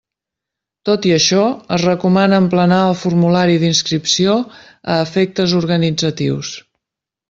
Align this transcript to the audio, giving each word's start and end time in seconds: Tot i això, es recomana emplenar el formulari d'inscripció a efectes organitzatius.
Tot 0.89 1.03
i 1.09 1.11
això, 1.17 1.43
es 1.77 1.83
recomana 1.89 2.41
emplenar 2.45 2.81
el 2.87 2.97
formulari 3.03 3.61
d'inscripció 3.67 4.41
a 4.97 5.01
efectes 5.09 5.59
organitzatius. 5.65 6.61